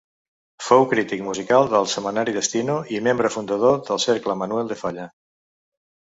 Fou 0.67 0.85
crític 0.93 1.19
musical 1.25 1.69
del 1.73 1.85
setmanari 1.91 2.33
Destino 2.39 2.79
i 2.97 3.03
membre 3.09 3.33
fundador 3.37 3.79
del 3.91 4.03
Cercle 4.07 4.39
Manuel 4.43 4.75
de 4.75 4.81
Falla. 4.83 5.07